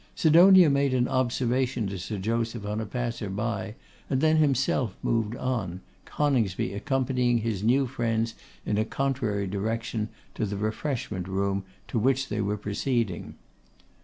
Sidonia 0.15 0.67
made 0.67 0.95
an 0.95 1.07
observation 1.07 1.85
to 1.85 1.99
Sir 1.99 2.17
Joseph 2.17 2.65
on 2.65 2.81
a 2.81 2.87
passer 2.87 3.29
by, 3.29 3.75
and 4.09 4.19
then 4.19 4.37
himself 4.37 4.95
moved 5.03 5.35
on; 5.35 5.81
Coningsby 6.05 6.73
accompanying 6.73 7.37
his 7.37 7.61
new 7.61 7.85
friends, 7.85 8.33
in 8.65 8.79
a 8.79 8.83
contrary 8.83 9.45
direction, 9.45 10.09
to 10.33 10.47
the 10.47 10.57
refreshment 10.57 11.27
room, 11.27 11.65
to 11.87 11.99
which 11.99 12.29
they 12.29 12.41
were 12.41 12.57
proceeding. 12.57 13.35